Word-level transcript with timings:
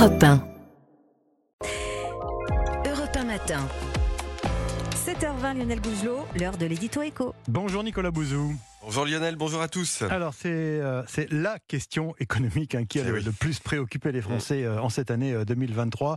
Europe 0.00 0.24
1. 0.24 0.40
Europe 2.86 3.16
1 3.16 3.24
matin. 3.24 3.60
7h20 4.94 5.58
Lionel 5.58 5.80
Gougelot, 5.82 6.24
l'heure 6.38 6.56
de 6.56 6.64
l'édito 6.64 7.02
écho. 7.02 7.34
Bonjour 7.46 7.84
Nicolas 7.84 8.10
Bouzou. 8.10 8.54
Bonjour 8.82 9.04
Lionel, 9.04 9.36
bonjour 9.36 9.60
à 9.60 9.68
tous. 9.68 10.02
Alors 10.02 10.32
c'est 10.32 10.48
euh, 10.48 11.02
c'est 11.06 11.30
la 11.30 11.58
question 11.68 12.14
économique 12.18 12.74
hein, 12.74 12.86
qui 12.86 12.98
a 12.98 13.02
Eh 13.04 13.08
le, 13.08 13.14
oui. 13.18 13.22
le 13.22 13.30
plus 13.30 13.58
préoccupé 13.60 14.10
les 14.10 14.22
Français 14.22 14.64
euh, 14.64 14.80
en 14.80 14.88
cette 14.88 15.10
année 15.10 15.32
euh, 15.34 15.44
2023. 15.44 16.16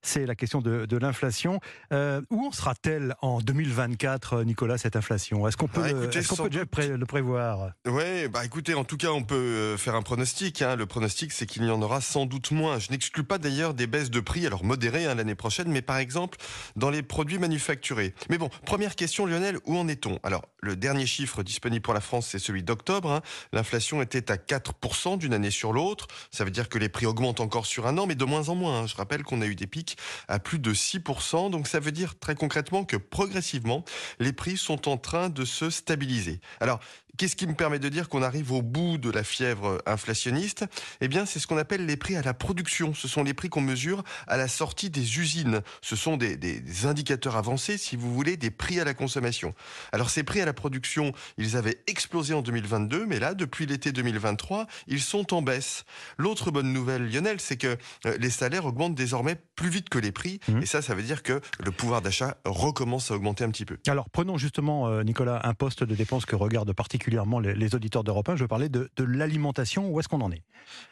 C'est 0.00 0.24
la 0.24 0.36
question 0.36 0.60
de, 0.62 0.86
de 0.86 0.96
l'inflation. 0.96 1.58
Euh, 1.92 2.22
où 2.30 2.46
en 2.46 2.52
sera-t-elle 2.52 3.16
en 3.20 3.40
2024, 3.40 4.32
euh, 4.34 4.44
Nicolas, 4.44 4.78
cette 4.78 4.94
inflation? 4.94 5.46
Est-ce 5.48 5.56
qu'on 5.56 5.66
peut, 5.66 5.82
Ah, 5.84 5.90
écoutez, 5.90 6.20
est-ce 6.20 6.28
qu'on 6.28 6.36
peut 6.44 6.50
déjà 6.50 6.64
pré- 6.64 6.88
le 6.96 7.04
prévoir? 7.04 7.72
Ouais, 7.84 8.28
bah 8.28 8.44
écoutez, 8.44 8.74
en 8.74 8.84
tout 8.84 8.96
cas, 8.96 9.10
on 9.10 9.24
peut 9.24 9.34
euh, 9.34 9.76
faire 9.76 9.96
un 9.96 10.02
pronostic. 10.02 10.62
hein. 10.62 10.76
Le 10.76 10.86
pronostic, 10.86 11.32
c'est 11.32 11.46
qu'il 11.46 11.64
y 11.64 11.70
en 11.70 11.82
aura 11.82 12.00
sans 12.00 12.26
doute 12.26 12.52
moins. 12.52 12.78
Je 12.78 12.90
n'exclus 12.92 13.24
pas 13.24 13.38
d'ailleurs 13.38 13.74
des 13.74 13.88
baisses 13.88 14.10
de 14.10 14.20
prix, 14.20 14.46
alors 14.46 14.62
modérées 14.64 15.06
hein, 15.06 15.16
l'année 15.16 15.34
prochaine, 15.34 15.68
mais 15.68 15.82
par 15.82 15.98
exemple 15.98 16.38
dans 16.76 16.90
les 16.90 17.02
produits 17.02 17.38
manufacturés. 17.40 18.14
Mais 18.30 18.38
bon, 18.38 18.50
première 18.64 18.94
question, 18.94 19.26
Lionel, 19.26 19.58
où 19.66 19.76
en 19.76 19.88
est-on? 19.88 20.20
Alors, 20.22 20.42
le 20.62 20.76
dernier 20.76 21.06
chiffre 21.06 21.42
disponible 21.42 21.82
pour 21.82 21.92
la 21.92 22.00
France, 22.04 22.28
c'est 22.30 22.38
celui 22.38 22.62
d'octobre. 22.62 23.10
hein. 23.10 23.22
L'inflation 23.52 24.02
était 24.02 24.30
à 24.30 24.36
4% 24.36 25.18
d'une 25.18 25.34
année 25.34 25.50
sur 25.50 25.72
l'autre. 25.72 26.06
Ça 26.30 26.44
veut 26.44 26.50
dire 26.50 26.68
que 26.68 26.78
les 26.78 26.88
prix 26.88 27.06
augmentent 27.06 27.40
encore 27.40 27.66
sur 27.66 27.86
un 27.86 27.98
an, 27.98 28.06
mais 28.06 28.14
de 28.14 28.24
moins 28.24 28.48
en 28.48 28.54
moins. 28.54 28.82
hein. 28.82 28.86
Je 28.86 28.94
rappelle 28.96 29.22
qu'on 29.22 29.40
a 29.42 29.46
eu 29.46 29.54
des 29.54 29.66
pics 29.66 29.96
à 30.28 30.38
plus 30.38 30.58
de 30.58 30.72
6%. 30.72 31.50
Donc 31.50 31.66
ça 31.66 31.80
veut 31.80 31.92
dire 31.92 32.18
très 32.18 32.34
concrètement 32.34 32.84
que 32.84 32.96
progressivement, 32.96 33.84
les 34.18 34.32
prix 34.32 34.56
sont 34.56 34.88
en 34.88 34.96
train 34.96 35.28
de 35.28 35.44
se 35.44 35.70
stabiliser. 35.70 36.40
Alors, 36.60 36.80
Qu'est-ce 37.16 37.36
qui 37.36 37.46
me 37.46 37.54
permet 37.54 37.78
de 37.78 37.88
dire 37.88 38.08
qu'on 38.08 38.22
arrive 38.22 38.50
au 38.50 38.60
bout 38.60 38.98
de 38.98 39.08
la 39.08 39.22
fièvre 39.22 39.80
inflationniste? 39.86 40.64
Eh 41.00 41.06
bien, 41.06 41.26
c'est 41.26 41.38
ce 41.38 41.46
qu'on 41.46 41.56
appelle 41.56 41.86
les 41.86 41.96
prix 41.96 42.16
à 42.16 42.22
la 42.22 42.34
production. 42.34 42.92
Ce 42.92 43.06
sont 43.06 43.22
les 43.22 43.34
prix 43.34 43.48
qu'on 43.48 43.60
mesure 43.60 44.02
à 44.26 44.36
la 44.36 44.48
sortie 44.48 44.90
des 44.90 45.20
usines. 45.20 45.62
Ce 45.80 45.94
sont 45.94 46.16
des, 46.16 46.60
indicateurs 46.86 47.36
avancés, 47.36 47.78
si 47.78 47.94
vous 47.94 48.12
voulez, 48.12 48.36
des 48.36 48.50
prix 48.50 48.80
à 48.80 48.84
la 48.84 48.94
consommation. 48.94 49.54
Alors, 49.92 50.10
ces 50.10 50.24
prix 50.24 50.40
à 50.40 50.44
la 50.44 50.52
production, 50.52 51.12
ils 51.38 51.56
avaient 51.56 51.78
explosé 51.94 52.34
en 52.34 52.42
2022, 52.42 53.06
mais 53.06 53.20
là, 53.20 53.34
depuis 53.34 53.66
l'été 53.66 53.92
2023, 53.92 54.66
ils 54.88 55.00
sont 55.00 55.32
en 55.32 55.42
baisse. 55.42 55.84
L'autre 56.18 56.50
bonne 56.50 56.72
nouvelle, 56.72 57.08
Lionel, 57.08 57.38
c'est 57.38 57.56
que 57.56 57.76
euh, 58.06 58.16
les 58.18 58.30
salaires 58.30 58.66
augmentent 58.66 58.96
désormais 58.96 59.36
plus 59.54 59.68
vite 59.68 59.88
que 59.88 60.00
les 60.00 60.10
prix. 60.10 60.40
Mhm. 60.48 60.62
Et 60.62 60.66
ça, 60.66 60.82
ça 60.82 60.96
veut 60.96 61.04
dire 61.04 61.22
que 61.22 61.40
le 61.60 61.70
pouvoir 61.70 62.02
d'achat 62.02 62.36
recommence 62.44 63.12
à 63.12 63.14
augmenter 63.14 63.44
un 63.44 63.50
petit 63.50 63.64
peu. 63.64 63.78
Alors 63.86 64.10
prenons 64.10 64.38
justement, 64.38 64.88
euh, 64.88 65.04
Nicolas, 65.04 65.40
un 65.44 65.54
poste 65.54 65.84
de 65.84 65.94
dépense 65.94 66.26
que 66.26 66.34
regardent 66.34 66.72
particulièrement 66.72 67.38
les, 67.38 67.54
les 67.54 67.76
auditeurs 67.76 68.02
d'Europe 68.02 68.28
1. 68.28 68.34
Je 68.34 68.42
veux 68.42 68.48
parler 68.48 68.68
de, 68.68 68.90
de 68.96 69.04
l'alimentation. 69.04 69.88
Où 69.88 70.00
est-ce 70.00 70.08
qu'on 70.08 70.20
en 70.20 70.32
est? 70.32 70.42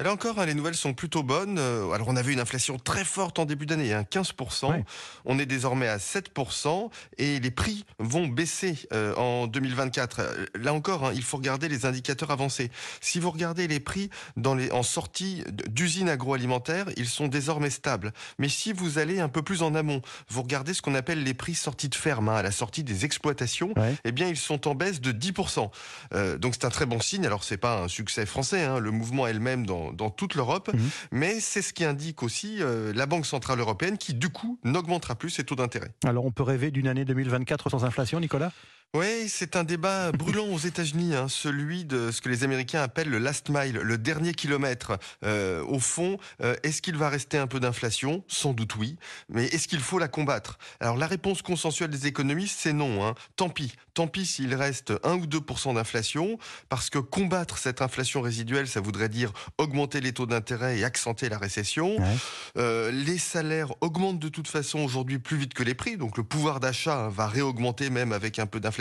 Là 0.00 0.12
encore, 0.12 0.40
hein, 0.40 0.46
les 0.46 0.54
nouvelles 0.54 0.74
sont 0.74 0.94
plutôt 0.94 1.22
bonnes. 1.22 1.58
Euh, 1.58 1.92
Alors, 1.92 2.08
on 2.08 2.16
avait 2.16 2.32
une 2.32 2.40
inflation 2.40 2.76
très 2.76 3.04
forte 3.04 3.38
en 3.38 3.44
début 3.44 3.66
d'année, 3.66 3.92
hein, 3.92 4.02
15%. 4.10 4.70
Ouais. 4.70 4.84
On 5.24 5.38
est 5.38 5.46
désormais 5.46 5.86
à 5.86 5.98
7% 5.98 6.90
et 7.18 7.38
les 7.38 7.50
prix 7.50 7.84
vont 7.98 8.26
baisser 8.26 8.78
euh, 8.92 9.14
en 9.14 9.46
2024. 9.46 10.20
Euh, 10.20 10.46
Là 10.54 10.72
encore, 10.72 10.87
hein, 10.96 11.12
il 11.14 11.22
faut 11.22 11.36
regarder 11.36 11.68
les 11.68 11.86
indicateurs 11.86 12.30
avancés. 12.30 12.70
Si 13.00 13.20
vous 13.20 13.30
regardez 13.30 13.68
les 13.68 13.80
prix 13.80 14.10
dans 14.36 14.54
les, 14.54 14.70
en 14.72 14.82
sortie 14.82 15.44
d'usines 15.68 16.08
agroalimentaires, 16.08 16.86
ils 16.96 17.08
sont 17.08 17.28
désormais 17.28 17.70
stables. 17.70 18.12
Mais 18.38 18.48
si 18.48 18.72
vous 18.72 18.98
allez 18.98 19.20
un 19.20 19.28
peu 19.28 19.42
plus 19.42 19.62
en 19.62 19.74
amont, 19.74 20.00
vous 20.28 20.42
regardez 20.42 20.74
ce 20.74 20.82
qu'on 20.82 20.94
appelle 20.94 21.22
les 21.22 21.34
prix 21.34 21.54
sortis 21.54 21.88
de 21.88 21.94
ferme, 21.94 22.28
hein, 22.28 22.36
à 22.36 22.42
la 22.42 22.50
sortie 22.50 22.82
des 22.84 23.04
exploitations, 23.04 23.72
Ouais. 23.76 23.94
eh 24.04 24.12
bien, 24.12 24.28
ils 24.28 24.36
sont 24.36 24.66
en 24.68 24.74
baisse 24.74 25.00
de 25.00 25.12
10%. 25.12 25.70
Euh, 26.14 26.38
donc, 26.38 26.54
c'est 26.54 26.64
un 26.64 26.70
très 26.70 26.86
bon 26.86 27.00
signe. 27.00 27.26
Alors, 27.26 27.44
c'est 27.44 27.56
pas 27.58 27.82
un 27.82 27.88
succès 27.88 28.26
français, 28.26 28.64
hein, 28.64 28.78
le 28.78 28.90
mouvement 28.90 29.26
est 29.26 29.32
le 29.32 29.40
même 29.40 29.66
dans, 29.66 29.92
dans 29.92 30.10
toute 30.10 30.34
l'Europe, 30.34 30.70
Mhm. 30.72 30.90
mais 31.12 31.40
c'est 31.40 31.62
ce 31.62 31.72
qui 31.72 31.84
indique 31.84 32.22
aussi 32.22 32.56
euh, 32.60 32.92
la 32.94 33.06
Banque 33.06 33.26
Centrale 33.26 33.60
Européenne 33.60 33.98
qui, 33.98 34.14
du 34.14 34.28
coup, 34.30 34.58
n'augmentera 34.64 35.14
plus 35.14 35.30
ses 35.30 35.44
taux 35.44 35.56
d'intérêt. 35.56 35.90
Alors 36.04 36.24
on 36.24 36.30
peut 36.30 36.42
rêver 36.42 36.70
d'une 36.70 36.88
année 36.88 37.04
2024 37.04 37.70
sans 37.70 37.84
inflation, 37.84 38.20
Nicolas? 38.20 38.52
Oui, 38.94 39.28
c'est 39.28 39.54
un 39.54 39.64
débat 39.64 40.12
brûlant 40.12 40.46
aux 40.46 40.58
États-Unis, 40.58 41.14
hein, 41.14 41.28
celui 41.28 41.84
de 41.84 42.10
ce 42.10 42.22
que 42.22 42.30
les 42.30 42.42
Américains 42.42 42.80
appellent 42.80 43.10
le 43.10 43.18
last 43.18 43.50
mile, 43.50 43.74
le 43.74 43.98
dernier 43.98 44.32
kilomètre. 44.32 44.98
Euh, 45.26 45.62
au 45.64 45.78
fond, 45.78 46.16
euh, 46.42 46.56
est-ce 46.62 46.80
qu'il 46.80 46.96
va 46.96 47.10
rester 47.10 47.36
un 47.36 47.46
peu 47.46 47.60
d'inflation? 47.60 48.24
Sans 48.28 48.54
doute 48.54 48.76
oui, 48.76 48.96
mais 49.28 49.44
est-ce 49.44 49.68
qu'il 49.68 49.80
faut 49.80 49.98
la 49.98 50.08
combattre? 50.08 50.58
Alors 50.80 50.96
la 50.96 51.06
réponse 51.06 51.42
consensuelle 51.42 51.90
des 51.90 52.06
économistes, 52.06 52.56
c'est 52.58 52.72
non. 52.72 53.04
Hein. 53.04 53.14
Tant 53.36 53.50
pis, 53.50 53.74
tant 53.92 54.06
pis 54.06 54.24
s'il 54.24 54.54
reste 54.54 54.94
1 55.04 55.16
ou 55.16 55.26
2% 55.26 55.74
d'inflation, 55.74 56.38
parce 56.70 56.88
que 56.88 56.98
combattre 56.98 57.58
cette 57.58 57.82
inflation 57.82 58.22
résiduelle, 58.22 58.68
ça 58.68 58.80
voudrait 58.80 59.10
dire 59.10 59.34
augmenter 59.58 60.00
les 60.00 60.14
taux 60.14 60.24
d'intérêt 60.24 60.78
et 60.78 60.84
accentuer 60.84 61.28
la 61.28 61.36
récession. 61.36 61.98
Ouais. 61.98 62.16
Euh, 62.56 62.90
les 62.90 63.18
salaires 63.18 63.74
augmentent 63.82 64.18
de 64.18 64.30
toute 64.30 64.48
façon 64.48 64.78
aujourd'hui 64.78 65.18
plus 65.18 65.36
vite 65.36 65.52
que 65.52 65.62
les 65.62 65.74
prix, 65.74 65.98
donc 65.98 66.16
le 66.16 66.24
pouvoir 66.24 66.58
d'achat 66.58 67.10
va 67.10 67.26
réaugmenter 67.26 67.90
même 67.90 68.12
avec 68.12 68.38
un 68.38 68.46
peu 68.46 68.60
d'inflation. 68.60 68.77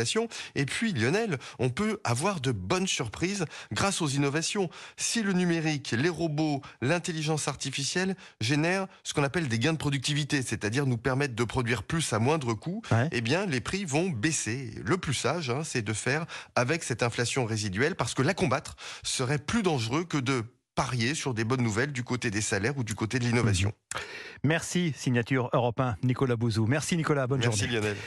Et 0.55 0.65
puis 0.65 0.93
Lionel, 0.93 1.37
on 1.59 1.69
peut 1.69 1.99
avoir 2.03 2.39
de 2.41 2.51
bonnes 2.51 2.87
surprises 2.87 3.45
grâce 3.71 4.01
aux 4.01 4.07
innovations. 4.07 4.69
Si 4.97 5.21
le 5.23 5.33
numérique, 5.33 5.95
les 5.97 6.09
robots, 6.09 6.61
l'intelligence 6.81 7.47
artificielle 7.47 8.15
génèrent 8.41 8.87
ce 9.03 9.13
qu'on 9.13 9.23
appelle 9.23 9.47
des 9.47 9.59
gains 9.59 9.73
de 9.73 9.77
productivité, 9.77 10.41
c'est-à-dire 10.41 10.85
nous 10.85 10.97
permettent 10.97 11.35
de 11.35 11.43
produire 11.43 11.83
plus 11.83 12.13
à 12.13 12.19
moindre 12.19 12.53
coût, 12.53 12.81
Ouais. 12.91 13.07
eh 13.11 13.21
bien 13.21 13.45
les 13.45 13.61
prix 13.61 13.85
vont 13.85 14.09
baisser. 14.09 14.71
Le 14.83 14.97
plus 14.97 15.13
sage, 15.13 15.49
hein, 15.49 15.61
c'est 15.63 15.81
de 15.81 15.93
faire 15.93 16.25
avec 16.55 16.83
cette 16.83 17.03
inflation 17.03 17.45
résiduelle, 17.45 17.95
parce 17.95 18.13
que 18.13 18.21
la 18.21 18.33
combattre 18.33 18.75
serait 19.03 19.37
plus 19.39 19.63
dangereux 19.63 20.03
que 20.03 20.17
de 20.17 20.43
parier 20.75 21.15
sur 21.15 21.33
des 21.33 21.43
bonnes 21.43 21.61
nouvelles 21.63 21.91
du 21.91 22.03
côté 22.03 22.29
des 22.29 22.41
salaires 22.41 22.77
ou 22.77 22.83
du 22.83 22.93
côté 22.93 23.17
de 23.17 23.23
l'innovation. 23.23 23.73
Merci, 24.43 24.93
signature 24.95 25.49
Europe 25.53 25.79
1, 25.79 25.95
Nicolas 26.03 26.35
Bouzou. 26.35 26.67
Merci 26.67 26.95
Nicolas, 26.97 27.25
bonne 27.25 27.39
Merci 27.39 27.61
journée. 27.61 27.73
Lionel. 27.79 27.95